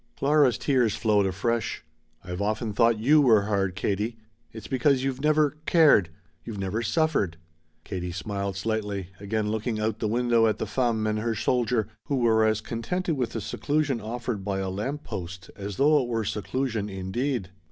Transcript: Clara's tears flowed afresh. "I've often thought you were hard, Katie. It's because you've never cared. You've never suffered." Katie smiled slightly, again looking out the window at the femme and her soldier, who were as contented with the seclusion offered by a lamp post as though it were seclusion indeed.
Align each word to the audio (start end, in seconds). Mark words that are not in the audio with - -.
Clara's 0.17 0.57
tears 0.57 0.95
flowed 0.95 1.27
afresh. 1.27 1.83
"I've 2.23 2.41
often 2.41 2.73
thought 2.73 2.97
you 2.97 3.21
were 3.21 3.43
hard, 3.43 3.75
Katie. 3.75 4.17
It's 4.51 4.65
because 4.65 5.03
you've 5.03 5.21
never 5.21 5.57
cared. 5.67 6.09
You've 6.43 6.57
never 6.57 6.81
suffered." 6.81 7.37
Katie 7.83 8.11
smiled 8.11 8.55
slightly, 8.55 9.09
again 9.19 9.51
looking 9.51 9.79
out 9.79 9.99
the 9.99 10.07
window 10.07 10.47
at 10.47 10.57
the 10.57 10.65
femme 10.65 11.05
and 11.05 11.19
her 11.19 11.35
soldier, 11.35 11.87
who 12.05 12.15
were 12.15 12.43
as 12.43 12.61
contented 12.61 13.15
with 13.15 13.33
the 13.33 13.41
seclusion 13.41 14.01
offered 14.01 14.43
by 14.43 14.57
a 14.57 14.71
lamp 14.71 15.03
post 15.03 15.51
as 15.55 15.77
though 15.77 16.01
it 16.01 16.07
were 16.07 16.25
seclusion 16.25 16.89
indeed. 16.89 17.51